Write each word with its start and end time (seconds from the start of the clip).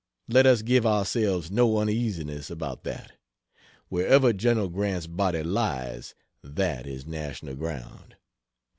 Let 0.27 0.47
us 0.47 0.63
give 0.63 0.83
ourselves 0.83 1.51
no 1.51 1.77
uneasiness 1.77 2.49
about 2.49 2.83
that. 2.85 3.11
Wherever 3.87 4.33
General 4.33 4.67
Grant's 4.67 5.05
body 5.05 5.43
lies, 5.43 6.15
that 6.43 6.87
is 6.87 7.05
national 7.05 7.55
ground. 7.55 8.15